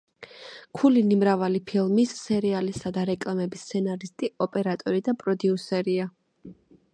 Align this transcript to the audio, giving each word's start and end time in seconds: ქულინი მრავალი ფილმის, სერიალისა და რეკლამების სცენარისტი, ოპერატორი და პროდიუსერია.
ქულინი 0.77 1.17
მრავალი 1.23 1.59
ფილმის, 1.71 2.13
სერიალისა 2.21 2.93
და 2.95 3.03
რეკლამების 3.11 3.67
სცენარისტი, 3.67 4.31
ოპერატორი 4.47 5.05
და 5.11 5.15
პროდიუსერია. 5.25 6.11